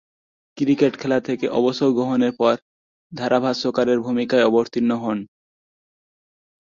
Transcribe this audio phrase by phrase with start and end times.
[0.57, 2.55] Cricket খেলা থেকে অবসর গ্রহণের পর
[3.11, 5.17] ধারাভাষ্যকারের ভূমিকায় অবতীর্ণ হন।